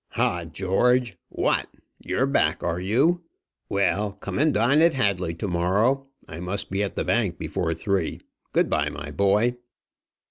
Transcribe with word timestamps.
"Ha! 0.13 0.45
George 0.45 1.15
what; 1.29 1.67
you're 1.99 2.25
back, 2.25 2.63
are 2.63 2.79
you? 2.79 3.21
Well, 3.69 4.13
come 4.13 4.39
and 4.39 4.51
dine 4.51 4.81
at 4.81 4.95
Hadley 4.95 5.35
to 5.35 5.47
morrow. 5.47 6.07
I 6.27 6.39
must 6.39 6.71
be 6.71 6.81
at 6.81 6.95
the 6.95 7.03
Bank 7.05 7.37
before 7.37 7.75
three. 7.75 8.19
Good 8.51 8.67
bye, 8.67 8.89
my 8.89 9.11
boy." 9.11 9.57